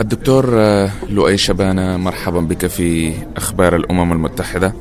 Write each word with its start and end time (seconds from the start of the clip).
الدكتور 0.00 0.60
آه، 0.60 0.90
لؤي 1.10 1.36
شبانة 1.36 1.96
مرحبا 1.96 2.40
بك 2.40 2.66
في 2.66 3.12
أخبار 3.36 3.76
الأمم 3.76 4.12
المتحدة. 4.12 4.74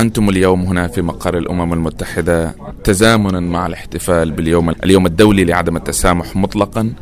أنتم 0.00 0.28
اليوم 0.28 0.62
هنا 0.62 0.88
في 0.88 1.02
مقر 1.02 1.38
الأمم 1.38 1.72
المتحدة 1.72 2.54
تزامنا 2.84 3.40
مع 3.40 3.66
الاحتفال 3.66 4.30
باليوم 4.30 4.70
اليوم 4.70 5.06
الدولي 5.06 5.44
لعدم 5.44 5.76
التسامح 5.76 6.36
مطلقا 6.36 6.92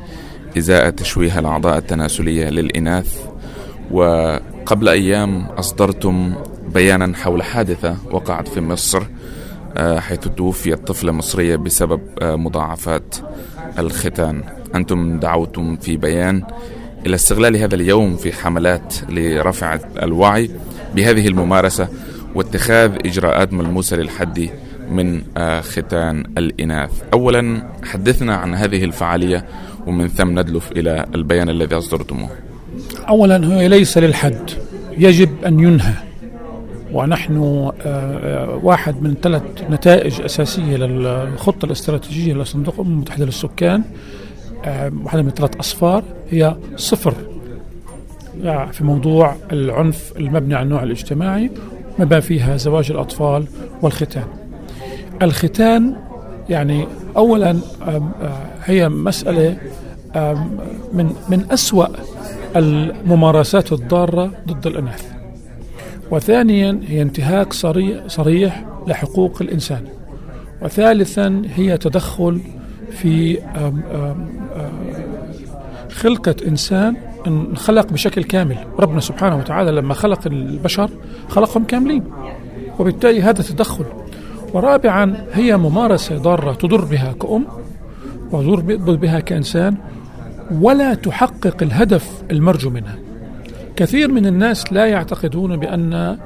إزاء 0.58 0.90
تشويه 0.90 1.38
الأعضاء 1.38 1.78
التناسلية 1.78 2.48
للإناث. 2.48 3.26
وقبل 3.90 4.88
أيام 4.88 5.42
أصدرتم 5.44 6.34
بيانا 6.74 7.16
حول 7.16 7.42
حادثة 7.42 7.96
وقعت 8.10 8.48
في 8.48 8.60
مصر 8.60 9.02
آه، 9.76 9.98
حيث 10.00 10.18
توفيت 10.18 10.86
طفلة 10.86 11.12
مصرية 11.12 11.56
بسبب 11.56 12.00
آه، 12.22 12.36
مضاعفات 12.36 13.14
الختان. 13.78 14.42
أنتم 14.74 15.18
دعوتم 15.18 15.76
في 15.76 15.96
بيان 15.96 16.42
إلى 17.06 17.14
استغلال 17.14 17.56
هذا 17.56 17.74
اليوم 17.74 18.16
في 18.16 18.32
حملات 18.32 18.94
لرفع 19.08 19.78
الوعي 20.02 20.50
بهذه 20.94 21.28
الممارسة 21.28 21.88
واتخاذ 22.34 22.92
إجراءات 23.04 23.52
ملموسة 23.52 23.96
للحد 23.96 24.50
من 24.90 25.22
آه، 25.36 25.60
ختان 25.60 26.24
الإناث. 26.38 26.90
أولا 27.12 27.62
حدثنا 27.84 28.36
عن 28.36 28.54
هذه 28.54 28.84
الفعالية 28.84 29.44
ومن 29.86 30.08
ثم 30.08 30.38
ندلف 30.38 30.72
إلى 30.72 31.06
البيان 31.14 31.48
الذي 31.48 31.74
أصدرتموه. 31.74 32.30
اولا 33.08 33.46
هو 33.46 33.68
ليس 33.68 33.98
للحد 33.98 34.50
يجب 34.98 35.44
أن 35.46 35.60
ينهى. 35.60 35.94
ونحن 36.92 37.36
آه، 37.36 37.72
آه، 37.84 38.60
واحد 38.62 39.02
من 39.02 39.14
ثلاث 39.22 39.42
نتائج 39.70 40.20
أساسية 40.20 40.76
للخطة 40.76 41.66
الاستراتيجية 41.66 42.34
لصندوق 42.34 42.74
الامم 42.74 42.92
المتحدة 42.92 43.24
للسكان. 43.24 43.82
آه، 44.66 44.92
واحدة 45.04 45.22
من 45.22 45.30
ثلاث 45.30 45.56
أصفار 45.56 46.02
هي 46.30 46.56
صفر 46.76 47.14
يعني 48.42 48.72
في 48.72 48.84
موضوع 48.84 49.34
العنف 49.52 50.12
المبني 50.16 50.54
على 50.54 50.62
النوع 50.64 50.82
الاجتماعي 50.82 51.50
ما 51.98 52.04
فيها 52.22 52.56
زواج 52.56 52.90
الأطفال 52.90 53.44
والختان. 53.82 54.24
الختان 55.22 55.96
يعني 56.48 56.86
اولا 57.16 57.50
آم، 57.50 57.60
آه، 58.22 58.46
هي 58.64 58.88
آم، 60.16 60.58
من 60.92 61.10
من 61.28 61.44
أسوأ 61.50 61.86
الممارسات 62.56 63.72
الضارة 63.72 64.30
ضد 64.48 64.66
الأناث. 64.66 65.12
وثانيا 66.10 66.80
هي 66.88 67.02
انتهاك 67.02 67.52
صريح, 67.52 68.06
صريح 68.06 68.64
لحقوق 68.86 69.42
الإنسان. 69.42 69.82
وثالثا 70.62 71.42
هي 71.56 71.78
تدخل 71.78 72.40
في 72.90 73.38
خلقة 75.96 76.34
إنسان 76.48 76.96
انخلق 77.26 77.92
بشكل 77.92 78.24
كامل. 78.24 78.58
ربنا 78.78 79.00
سبحانه 79.00 79.36
وتعالى 79.36 79.70
لما 79.70 79.94
خلق 79.94 80.26
البشر 80.26 80.90
خلقهم 81.28 81.64
كاملين 81.64 82.04
وبالتالي 82.78 83.22
هذا 83.22 83.42
تدخل. 83.42 83.84
ورابعا 84.52 85.26
هي 85.32 85.56
ممارسة 85.56 86.18
ضارة 86.18 86.52
تضر 86.52 86.84
بها 86.84 87.12
كأم 87.12 87.46
وتضر 88.32 88.96
بها 88.96 89.20
كإنسان 89.20 89.76
ولا 90.60 90.94
تحقق 90.94 91.62
الهدف 91.62 92.22
المرجو 92.30 92.70
منها. 92.70 92.98
كثير 93.76 94.12
من 94.12 94.26
الناس 94.26 94.72
لا 94.72 94.86
يعتقدون 94.86 95.56
بأن 95.56 96.18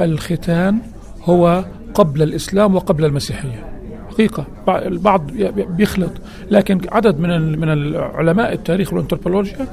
الختان 0.00 0.78
هو 1.24 1.64
قبل 1.94 2.22
الإسلام 2.22 2.74
وقبل 2.74 3.04
المسيحية. 3.04 3.73
حقيقة 4.14 4.44
البعض 4.68 5.30
بيخلط. 5.56 6.12
لكن 6.50 6.80
عدد 6.92 7.20
من 7.20 7.58
من 7.58 7.68
العلماء 7.68 8.52
التاريخ 8.52 8.92
والانثروبولوجيا 8.92 9.66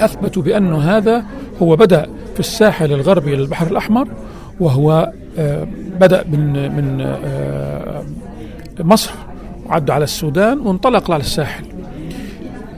أثبتوا 0.00 0.42
بأن 0.42 0.72
هذا 0.72 1.24
هو 1.62 1.76
بدأ 1.76 2.06
في 2.34 2.40
الساحل 2.40 2.92
الغربي 2.92 3.36
للبحر 3.36 3.66
الأحمر 3.66 4.08
وهو 4.60 5.12
آه، 5.38 5.66
بدأ 6.00 6.24
من 6.32 6.52
من 6.76 7.00
آه، 7.00 8.04
مصر 8.80 9.10
وعدى 9.66 9.92
على 9.92 10.04
السودان 10.04 10.58
وانطلق 10.58 11.10
على 11.10 11.20
الساحل. 11.20 11.64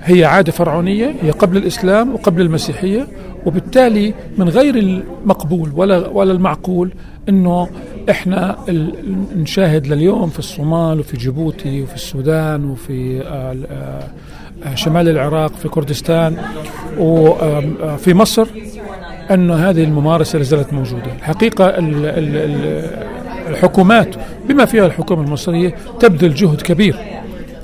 هي 0.02 0.24
عادة 0.24 0.52
فرعونية 0.52 1.14
هي 1.22 1.30
قبل 1.30 1.56
الإسلام 1.56 2.14
وقبل 2.14 2.40
المسيحية 2.42 3.06
وبالتالي 3.46 4.14
من 4.38 4.48
غير 4.48 4.74
المقبول 4.76 5.70
ولا 5.74 6.08
ولا 6.08 6.32
المعقول 6.32 6.92
إنه 7.28 7.68
إحنا 8.10 8.56
نشاهد 9.36 9.86
لليوم 9.86 10.28
في 10.30 10.38
الصومال 10.38 11.00
وفي 11.00 11.16
جيبوتي 11.16 11.82
وفي 11.82 11.94
السودان 11.94 12.64
وفي 12.70 13.20
آه، 13.20 13.56
آه، 13.70 14.08
آه، 14.68 14.74
شمال 14.74 15.08
العراق 15.08 15.52
في 15.52 15.68
كردستان 15.68 16.36
وفي 16.98 18.14
مصر 18.14 18.46
أن 19.30 19.50
هذه 19.50 19.84
الممارسة 19.84 20.36
لا 20.38 20.42
زالت 20.44 20.72
موجودة. 20.72 21.12
الحقيقة 21.18 21.64
ال- 21.68 22.06
ال- 22.06 22.36
ال- 22.36 23.06
الحكومات 23.48 24.14
بما 24.48 24.64
فيها 24.64 24.86
الحكومة 24.86 25.22
المصرية 25.22 25.74
تبذل 26.00 26.34
جهد 26.34 26.60
كبير 26.60 26.96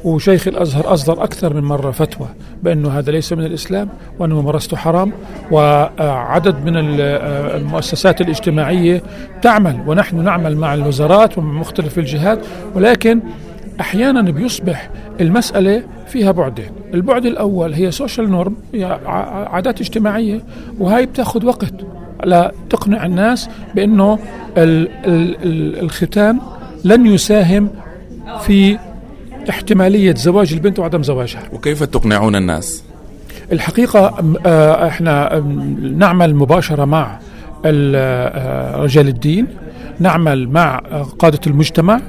وشيخ 0.05 0.49
الأزهر 0.49 0.93
أصدر 0.95 1.25
أكثر 1.25 1.55
من 1.55 1.62
مرة 1.62 1.91
فتوى 1.91 2.29
بأنه 2.62 2.89
هذا 2.99 3.11
ليس 3.11 3.33
من 3.33 3.45
الإسلام 3.45 3.89
وان 4.19 4.31
ممارسته 4.33 4.77
حرام 4.77 5.12
وعدد 5.51 6.65
من 6.65 6.77
ال- 6.77 7.01
المؤسسات 7.61 8.21
الاجتماعية 8.21 9.03
تعمل 9.43 9.77
ونحن 9.87 10.25
نعمل 10.25 10.56
مع 10.56 10.75
الوزارات 10.75 11.39
ومع 11.39 11.61
مختلف 11.61 11.99
الجهات 11.99 12.39
ولكن 12.75 13.21
أحيانا 13.81 14.21
بيصبح 14.31 14.91
المسألة 15.21 15.83
فيها 16.06 16.33
بعدين، 16.33 16.71
البعد 16.95 17.27
الأول 17.27 17.73
هي 17.75 17.91
سوشيال 17.91 18.31
نورم 18.31 18.56
هي 18.75 18.85
عادات 19.51 19.81
اجتماعية 19.81 20.41
وهي 20.79 21.06
بتاخذ 21.06 21.47
وقت 21.47 21.73
لا 22.25 22.53
تقنع 22.71 23.06
الناس 23.06 23.49
بأنه 23.75 24.19
ال- 24.56 24.89
ال- 25.06 25.37
ال- 25.43 25.81
الختان 25.81 26.39
لن 26.85 27.06
يساهم 27.06 27.71
في 28.41 28.79
احتمالية 29.51 30.15
زواج 30.15 30.53
البنت 30.53 30.79
وعدم 30.79 31.03
زواجها. 31.03 31.43
وكيف 31.53 31.83
تقنعون 31.83 32.37
الناس؟ 32.37 32.83
الحقيقة 33.53 34.15
آه، 34.47 34.89
إحنا 34.89 35.39
نعمل 35.97 36.34
مباشرة 36.34 36.84
مع 36.84 37.19
آه، 37.65 38.77
رجال 38.83 39.09
الدين 39.09 39.47
نعمل 40.01 40.49
مع 40.49 40.81
آه، 40.93 41.03
قادة 41.03 41.41
المجتمع 41.47 42.01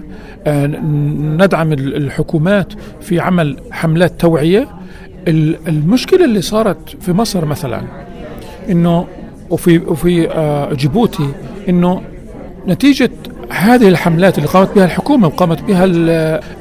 ندعم 1.37 1.73
ال- 1.73 1.95
الحكومات 1.95 2.73
في 3.01 3.19
عمل 3.19 3.57
حملات 3.71 4.21
توعية. 4.21 4.67
ال- 5.27 5.57
المشكلة 5.67 6.25
اللي 6.25 6.41
صارت 6.41 6.77
في 7.01 7.13
مصر 7.13 7.45
مثلا 7.45 7.81
إنه 8.69 9.07
وفي 9.49 9.77
وفي 9.77 10.27
جيبوتي 10.77 11.29
إنه 11.69 12.01
نتيجة 12.67 13.09
هذه 13.57 13.87
الحملات 13.87 14.37
اللي 14.37 14.49
قامت 14.49 14.75
بها 14.75 14.85
الحكومة 14.85 15.27
وقامت 15.27 15.61
بها 15.63 15.85
ال- 15.85 16.09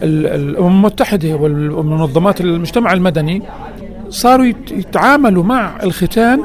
ال- 0.03 0.27
الأمم 0.27 0.69
المتحدة 0.77 1.35
والمنظمات 1.35 2.41
المجتمع 2.41 2.93
المدني 2.93 3.43
صاروا 4.11 4.45
يت- 4.47 4.71
يتعاملوا 4.73 5.45
مع 5.45 5.83
الختان 5.83 6.41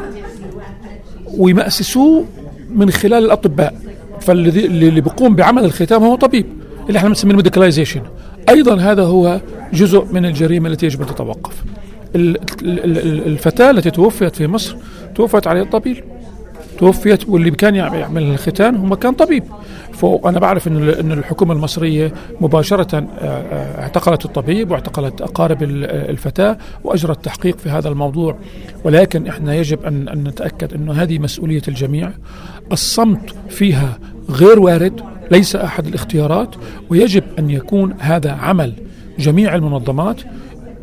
ويمأسسوه 1.37 2.25
من 2.69 2.89
خلال 2.91 3.25
الأطباء. 3.25 3.73
فالذي 4.21 4.65
اللي 4.65 5.01
بيقوم 5.01 5.35
بعمل 5.35 5.65
الختان 5.65 6.03
هو 6.03 6.15
طبيب 6.15 6.45
اللي 6.87 6.97
إحنا 6.97 7.09
بنسميه 7.09 7.31
الميديكاليزيشن 7.31 8.01
أيضا 8.49 8.75
هذا 8.75 9.03
هو 9.03 9.41
جزء 9.73 10.05
من 10.11 10.25
الجريمة 10.25 10.69
التي 10.69 10.85
يجب 10.85 11.01
أن 11.01 11.07
تتوقف. 11.07 11.63
ال- 12.15 12.37
ال- 12.61 12.97
ال- 12.97 13.27
الفتاة 13.27 13.71
التي 13.71 13.91
توفيت 13.91 14.35
في 14.35 14.47
مصر 14.47 14.75
توفت 15.15 15.47
على 15.47 15.61
الطبيب 15.61 16.03
توفيت 16.79 17.29
واللي 17.29 17.51
كان 17.51 17.75
يعمل 17.75 18.23
الختان 18.23 18.75
هو 18.75 18.95
كان 18.95 19.13
طبيب. 19.13 19.43
فأنا 20.01 20.39
بعرف 20.39 20.67
أن 20.67 20.89
أن 20.89 21.11
الحكومة 21.11 21.53
المصرية 21.53 22.13
مباشرة 22.41 22.97
آه، 22.97 23.03
آه، 23.21 23.81
اعتقلت 23.81 24.25
الطبيب 24.25 24.71
واعتقلت 24.71 25.21
أقارب 25.21 25.63
ال- 25.63 25.85
آه، 25.85 26.09
الفتاة 26.09 26.57
وأجرت 26.83 27.25
تحقيق 27.25 27.57
في 27.57 27.69
هذا 27.69 27.89
الموضوع. 27.89 28.35
ولكن 28.83 29.27
إحنا 29.27 29.55
يجب 29.55 29.85
أن 29.85 30.07
أن 30.07 30.23
نتأكد 30.23 30.73
أنه 30.73 30.93
هذه 30.93 31.19
مسؤولية 31.19 31.61
الجميع. 31.67 32.11
الصمت 32.71 33.35
فيها 33.49 33.99
غير 34.29 34.59
وارد 34.59 35.01
ليس 35.31 35.55
أحد 35.55 35.87
الاختيارات 35.87 36.55
ويجب 36.89 37.23
أن 37.39 37.49
يكون 37.49 37.93
هذا 37.99 38.31
عمل 38.31 38.73
جميع 39.19 39.55
المنظمات. 39.55 40.21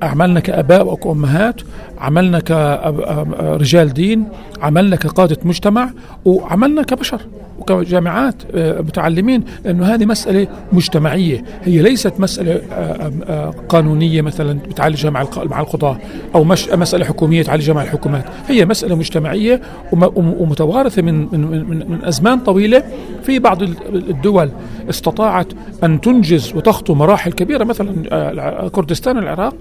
عملنا 0.03 0.41
كآباء 0.41 0.87
وكأمهات 0.93 1.61
عملنا 2.01 2.41
كرجال 2.41 3.93
دين 3.93 4.25
عملنا 4.63 4.97
كقادة 4.97 5.37
مجتمع 5.45 5.91
وعملنا 6.25 6.83
كبشر 6.83 7.21
وكجامعات 7.59 8.35
آه، 8.55 8.81
متعلمين 8.81 9.45
لأنه 9.65 9.85
هذه 9.95 10.05
مسألة 10.07 10.47
مجتمعية. 10.73 11.45
هي 11.65 11.83
ليست 11.83 12.13
مسألة 12.21 12.53
آه، 12.73 13.13
آه، 13.29 13.55
قانونية 13.69 14.23
مثلا 14.23 14.59
بتعالجها 14.59 15.11
مع 15.11 15.25
مع 15.45 15.61
القضاة 15.61 15.99
أو 16.35 16.45
مش 16.45 16.69
مسألة 16.69 17.05
حكومية 17.05 17.43
تعالجها 17.43 17.75
مع 17.75 17.83
الحكومات. 17.83 18.25
هي 18.49 18.67
مسألة 18.67 18.95
مجتمعية 18.97 19.61
وم- 19.93 20.03
وم- 20.03 20.35
ومتوارثة 20.39 21.03
من 21.03 21.15
من 21.33 21.41
من, 21.71 21.91
من 21.91 22.05
أزمان 22.05 22.39
طويلة. 22.41 22.83
في 23.23 23.39
بعض 23.39 23.63
ال- 23.63 23.77
الدول 24.11 24.51
استطاعت 24.91 25.47
أن 25.85 26.01
تنجز 26.01 26.53
وتخطو 26.57 26.95
مراحل 26.95 27.33
كبيرة 27.33 27.65
مثلا 27.65 28.69
كردستان 28.69 29.19
العراق 29.19 29.55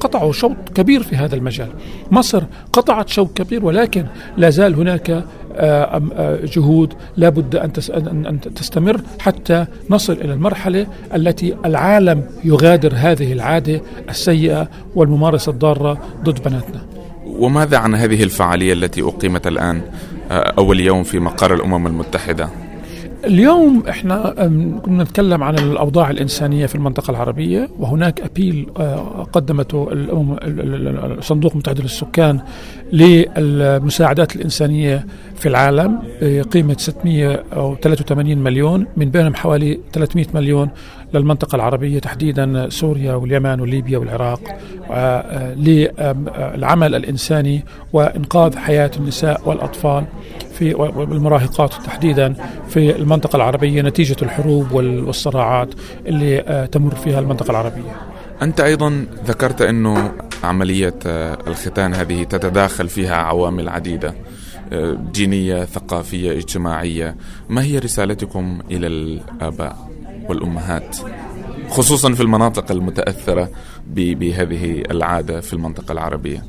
قطعوا 0.00 0.32
شوط 0.32 0.56
كبير 0.74 1.02
في 1.02 1.16
هذا 1.24 1.34
المجال. 1.34 1.68
مصر 2.10 2.42
قطعت 2.72 3.08
شوط 3.08 3.36
كبير 3.36 3.64
ولكن 3.64 4.06
لا 4.36 4.50
زال 4.50 4.74
هناك 4.74 5.24
جهود 6.44 6.94
لا 7.16 7.28
بد 7.28 7.56
أن 7.56 8.40
تستمر 8.54 9.00
حتى 9.18 9.66
نصل 9.90 10.12
إلى 10.12 10.32
المرحلة 10.32 10.86
التي 11.14 11.56
العالم 11.64 12.22
يغادر 12.44 12.92
هذه 12.94 13.32
العادة 13.32 13.80
السيئة 14.08 14.68
والممارسة 14.94 15.52
الضارة 15.52 15.98
ضد 16.24 16.42
بناتنا. 16.42 16.86
وماذا 17.26 17.76
عن 17.78 17.94
هذه 17.94 18.22
الفعالية 18.22 18.72
التي 18.72 19.02
أقيمت 19.02 19.46
الآن 19.46 19.82
أول 20.30 20.80
يوم 20.80 21.02
في 21.02 21.18
مقر 21.18 21.54
الأمم 21.54 21.86
المتحدة؟ 21.86 22.48
اليوم 23.24 23.82
إحنا 23.88 24.34
كنا 24.82 25.02
نتكلم 25.04 25.42
عن 25.42 25.58
الأوضاع 25.58 26.10
الإنسانية 26.10 26.66
في 26.66 26.74
المنطقة 26.74 27.10
العربية 27.10 27.68
وهناك 27.78 28.20
أبيل 28.20 28.66
قدمته 29.32 29.88
صندوق 31.20 31.56
متحد 31.56 31.80
للسكان 31.80 32.40
للمساعدات 32.92 34.36
الإنسانية 34.36 35.06
في 35.36 35.48
العالم 35.48 35.98
بقيمة 36.22 36.76
683 36.78 38.38
مليون 38.38 38.86
من 38.96 39.10
بينهم 39.10 39.34
حوالي 39.34 39.80
300 39.92 40.26
مليون 40.34 40.68
للمنطقة 41.14 41.56
العربية 41.56 41.98
تحديدا 41.98 42.68
سوريا 42.68 43.14
واليمن 43.14 43.60
وليبيا 43.60 43.98
والعراق 43.98 44.40
للعمل 45.56 46.94
الإنساني 46.94 47.64
وإنقاذ 47.92 48.56
حياة 48.56 48.90
النساء 48.96 49.48
والأطفال. 49.48 50.04
في 50.60 50.74
والمراهقات 50.74 51.74
تحديدا 51.74 52.34
في 52.68 52.96
المنطقة 52.96 53.36
العربية 53.36 53.82
نتيجة 53.82 54.16
الحروب 54.22 54.72
والصراعات 54.72 55.68
اللي 56.06 56.68
تمر 56.72 56.94
فيها 56.94 57.20
المنطقة 57.20 57.50
العربية. 57.50 57.96
أنت 58.42 58.60
أيضا 58.60 59.06
ذكرت 59.26 59.62
أنه 59.62 60.12
عملية 60.44 60.94
الختان 61.46 61.94
هذه 61.94 62.22
تتداخل 62.22 62.88
فيها 62.88 63.16
عوامل 63.16 63.68
عديدة 63.68 64.14
دينية 65.12 65.64
ثقافية 65.64 66.32
اجتماعية. 66.32 67.16
ما 67.48 67.62
هي 67.62 67.78
رسالتكم 67.78 68.58
إلى 68.70 68.86
الآباء 68.86 69.76
والأمهات 70.28 70.96
خصوصا 71.68 72.12
في 72.12 72.20
المناطق 72.20 72.72
المتأثرة 72.72 73.50
بهذه 73.86 74.82
العادة 74.90 75.40
في 75.40 75.52
المنطقة 75.52 75.92
العربية؟ 75.92 76.44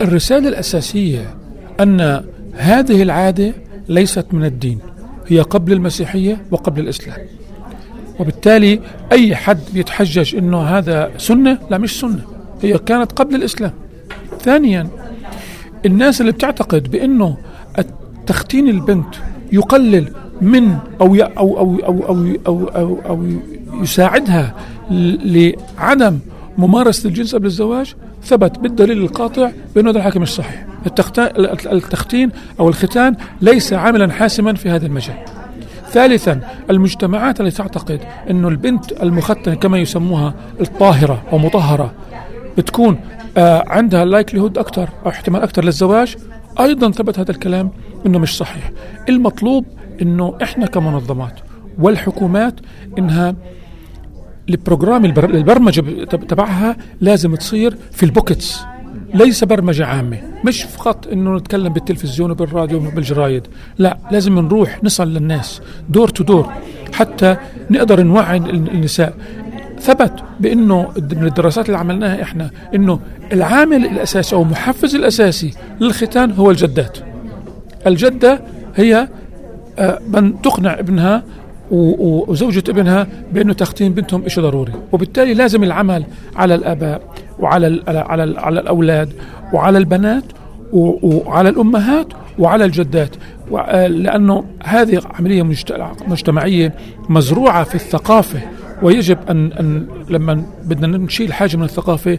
الرسالة 0.00 0.48
الأساسية 0.48 1.34
أن 1.80 2.24
هذه 2.54 3.02
العادة 3.02 3.52
ليست 3.88 4.26
من 4.32 4.44
الدين 4.44 4.78
هي 5.28 5.40
قبل 5.40 5.72
المسيحية 5.72 6.40
وقبل 6.50 6.80
الإسلام. 6.80 7.16
وبالتالي 8.20 8.80
أي 9.12 9.36
حد 9.36 9.60
بيتحجج 9.74 10.36
أنه 10.36 10.62
هذا 10.62 11.10
سنة 11.18 11.58
لا 11.70 11.78
مش 11.78 12.00
سنة 12.00 12.22
هي 12.62 12.78
كانت 12.78 13.12
قبل 13.12 13.34
الإسلام. 13.34 13.72
ثانيا 14.40 14.88
الناس 15.86 16.20
اللي 16.20 16.32
بتعتقد 16.32 16.90
بأنه 16.90 17.36
تختين 18.26 18.68
البنت 18.68 19.14
يقلل 19.52 20.12
من 20.40 20.76
أو 21.00 21.14
أو 21.14 21.58
أو 21.58 21.78
أو 21.86 22.04
أو 22.06 22.26
أو, 22.46 22.68
أو, 22.68 22.98
أو 23.06 23.26
يساعدها 23.82 24.54
لعدم 24.90 26.18
ممارسة 26.58 27.08
الجنس 27.08 27.34
قبل 27.34 27.46
الزواج 27.46 27.94
ثبت 28.24 28.58
بالدليل 28.58 29.02
القاطع 29.02 29.50
بأنه 29.74 29.90
هذا 29.90 29.98
الحكي 29.98 30.18
مش 30.18 30.28
صحيح. 30.28 30.66
التختين 31.72 32.30
أو 32.60 32.68
الختان 32.68 33.16
ليس 33.40 33.72
عاملا 33.72 34.12
حاسما 34.12 34.54
في 34.54 34.70
هذا 34.70 34.86
المجال. 34.86 35.16
ثالثا 35.90 36.40
المجتمعات 36.70 37.40
التي 37.40 37.56
تعتقد 37.56 38.00
أنه 38.30 38.48
البنت 38.48 39.02
المختنة 39.02 39.54
كما 39.54 39.78
يسموها 39.78 40.34
الطاهرة 40.60 41.22
أو 41.32 41.38
مطهرة 41.38 41.92
بتكون 42.58 43.00
آه 43.36 43.64
عندها 43.66 44.04
لايكليهود 44.04 44.58
أكثر 44.58 44.88
أو 45.04 45.10
احتمال 45.10 45.42
أكثر 45.42 45.64
للزواج 45.64 46.16
أيضا 46.60 46.90
ثبت 46.90 47.18
هذا 47.18 47.30
الكلام 47.30 47.70
أنه 48.06 48.18
مش 48.18 48.36
صحيح. 48.36 48.70
المطلوب 49.08 49.66
أنه 50.02 50.36
إحنا 50.42 50.66
كمنظمات 50.66 51.40
والحكومات 51.78 52.54
إنها 52.98 53.34
ال 54.48 54.55
program 54.55 55.04
البرمجة 55.04 56.04
تبعها 56.04 56.76
لازم 57.00 57.34
تصير 57.34 57.76
في 57.92 58.02
ال 58.02 58.09
pockets. 58.09 58.64
ليس 59.14 59.44
برمجة 59.44 59.86
عامة. 59.86 60.18
مش 60.44 60.62
فقط 60.62 61.06
إنه 61.06 61.36
نتكلم 61.36 61.72
بالتلفزيون 61.72 62.30
وبالراديو 62.30 62.78
وبالجرايد 62.78 63.46
لا 63.78 63.98
لازم 64.10 64.38
نروح 64.38 64.84
نصل 64.84 65.08
للناس 65.08 65.60
door 65.88 66.08
to 66.08 66.24
door 66.24 66.52
حتى 66.92 67.36
نقدر 67.70 68.02
نوعي 68.02 68.36
النساء. 68.36 69.14
ثبت 69.80 70.12
بإنه 70.40 70.92
من 70.96 71.26
الدراسات 71.26 71.66
اللي 71.66 71.78
عملناها 71.78 72.22
إحنا 72.22 72.50
إنه 72.74 73.00
العامل 73.32 73.84
الأساسي 73.84 74.36
أو 74.36 74.42
المحفز 74.42 74.94
الأساسي 74.94 75.50
للختان 75.80 76.30
هو 76.30 76.50
الجدات. 76.50 76.98
الجدة 77.86 78.40
هي 78.76 79.08
من 80.08 80.42
تقنع 80.42 80.78
ابنها 80.78 81.22
وزوجة 81.70 82.64
ابنها 82.68 83.06
بأنه 83.32 83.52
تختين 83.52 83.92
بنتهم 83.94 84.28
شيء 84.28 84.42
ضروري. 84.42 84.72
وبالتالي 84.92 85.34
لازم 85.34 85.64
العمل 85.64 86.04
على 86.36 86.54
الآباء. 86.54 87.11
وعلى 87.38 87.66
ال 87.66 87.82
على 87.88 88.24
ال 88.24 88.38
على 88.38 88.60
الأولاد 88.60 89.12
وعلى 89.52 89.78
البنات 89.78 90.24
وعلى 90.72 91.48
الأمهات 91.48 92.06
وعلى 92.38 92.64
الجدات. 92.64 93.16
لأنه 93.88 94.44
هذه 94.64 95.00
عملية 95.14 95.42
مجتمعية 96.08 96.74
مزروعة 97.08 97.64
في 97.64 97.74
الثقافة 97.74 98.40
ويجب 98.82 99.18
أن, 99.30 99.52
أن 99.52 99.86
لما 100.08 100.42
بدنا 100.64 100.98
نشيل 100.98 101.32
حاجة 101.32 101.56
من 101.56 101.64
الثقافة 101.64 102.18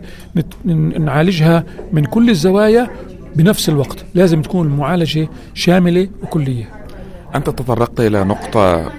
نعالجها 1.00 1.64
من 1.94 2.06
كل 2.06 2.30
الزوايا 2.30 2.90
بنفس 3.36 3.70
الوقت. 3.70 4.06
لازم 4.16 4.42
تكون 4.42 4.68
المعالجة 4.68 5.28
شاملة 5.54 6.08
وكلية. 6.24 6.70
أنت 7.36 7.50
تطرقت 7.50 8.00
إلى 8.00 8.24
نقطة 8.24 8.92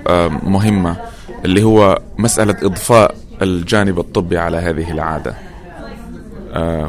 مهمة 0.47 0.97
اللي 1.45 1.63
هو 1.63 1.99
مسألة 2.19 2.57
إضفاء 2.63 3.15
الجانب 3.43 3.99
الطبي 3.99 4.39
على 4.39 4.57
هذه 4.57 4.91
العادة. 4.91 5.35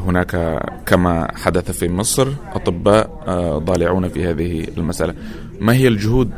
هناك 0.08 0.62
كما 0.86 1.28
حدث 1.36 1.72
في 1.72 1.90
مصر 1.90 2.28
أطباء 2.54 3.10
ضالعون 3.58 4.08
في 4.08 4.26
هذه 4.26 4.68
المسألة. 4.78 5.14
ما 5.60 5.74
هي 5.74 5.88
الجهود 5.88 6.32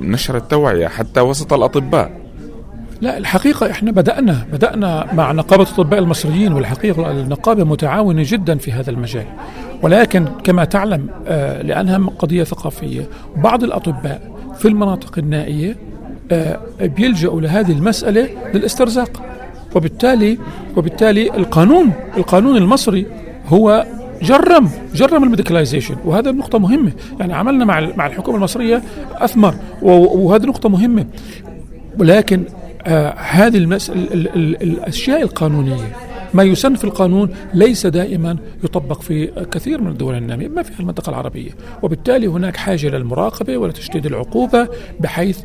لنشر 0.00 0.36
التوعية 0.36 0.88
حتى 0.88 1.20
وسط 1.20 1.52
الأطباء؟ 1.52 2.20
لا 3.00 3.18
الحقيقة 3.18 3.70
إحنا 3.70 3.92
بدأنا 3.92 4.46
بدأنا 4.52 5.14
مع 5.14 5.32
نقابة 5.32 5.62
الأطباء 5.62 6.00
المصريين 6.00 6.52
والحقيقة 6.52 7.10
النقابة 7.10 7.64
متعاونة 7.64 8.22
جدا 8.26 8.58
في 8.58 8.72
هذا 8.72 8.90
المجال. 8.90 9.26
ولكن 9.82 10.24
كما 10.44 10.64
تعلم 10.64 11.06
آه 11.26 11.62
لأنها 11.62 12.10
قضية 12.18 12.44
ثقافية 12.44 13.08
بعض 13.36 13.64
الأطباء 13.64 14.30
في 14.58 14.68
المناطق 14.68 15.18
النائية 15.18 15.76
آه 16.32 16.58
بيلجأوا 16.80 17.40
لهذه 17.40 17.72
المسألة 17.72 18.28
للاسترزاق. 18.54 19.22
وبالتالي 19.74 20.38
وبالتالي 20.76 21.36
القانون 21.36 21.92
القانون 22.16 22.56
المصري 22.56 23.06
هو 23.48 23.86
جرم 24.22 24.70
جرم 24.94 25.24
الميديكاليزيشن 25.24 25.96
وهذا 26.04 26.30
نقطة 26.30 26.58
مهمة. 26.58 26.92
يعني 27.20 27.34
عملنا 27.34 27.64
مع 27.64 27.80
مع 27.96 28.06
الحكومة 28.06 28.36
المصرية 28.36 28.82
أثمر 29.12 29.54
وهذه 29.82 30.46
نقطة 30.46 30.68
مهمة. 30.68 31.06
ولكن 31.98 32.42
آه 32.86 33.14
هذه 33.18 33.56
المس... 33.56 33.90
ال... 33.90 34.12
ال... 34.12 34.28
ال... 34.36 34.62
الأشياء 34.62 35.22
القانونية 35.22 35.96
ما 36.34 36.42
يسن 36.42 36.74
في 36.74 36.84
القانون 36.84 37.28
ليس 37.54 37.86
دائما 37.86 38.36
يطبق 38.64 39.00
في 39.00 39.26
كثير 39.52 39.80
من 39.80 39.90
الدول 39.90 40.14
النامية 40.14 40.48
ما 40.48 40.62
فيها 40.62 40.80
المنطقة 40.80 41.10
العربية. 41.10 41.50
وبالتالي 41.82 42.26
هناك 42.26 42.56
حاجة 42.56 42.88
للمراقبة 42.88 43.56
ولتشديد 43.56 44.06
العقوبة 44.06 44.68
بحيث 45.00 45.38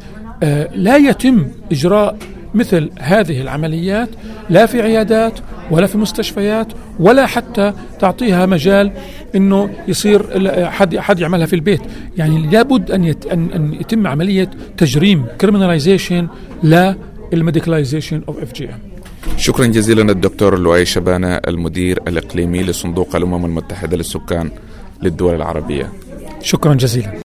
آه 0.44 0.70
لا 0.76 0.98
يتم 0.98 1.48
إجراء 1.72 2.18
مثل 2.56 2.90
هذه 3.00 3.42
العمليات 3.42 4.10
لا 4.50 4.66
في 4.66 4.82
عيادات 4.82 5.40
ولا 5.72 5.88
في 5.88 5.98
مستشفيات 5.98 6.68
ولا 7.00 7.26
حتى 7.26 7.74
تعطيها 8.00 8.46
مجال 8.46 8.92
إنه 9.36 9.70
يصير 9.88 10.50
حد 10.70 10.98
حد 10.98 11.20
يعملها 11.20 11.46
في 11.46 11.56
البيت. 11.56 11.82
يعني 12.18 12.48
لابد 12.52 12.92
أن 12.92 13.04
يت 13.04 13.26
ان, 13.26 13.52
أن 13.52 13.74
يتم 13.74 14.08
عملية 14.08 14.50
تجريم 14.78 15.26
criminalization 15.42 16.28
لل 16.64 16.83
medicalization 16.83 18.22
of 18.28 18.42
FGM 18.42 18.80
شكرا 19.38 19.66
جزيلا 19.66 20.12
الدكتور 20.12 20.60
لؤي 20.60 20.86
شبانة 20.86 21.36
المدير 21.48 22.00
الإقليمي 22.08 22.64
لصندوق 22.64 23.16
الأمم 23.16 23.46
المتحدة 23.46 23.98
للسكان 23.98 24.50
للدول 25.04 25.36
العربية. 25.36 25.92
شكرا 26.42 26.74
جزيلا. 26.74 27.20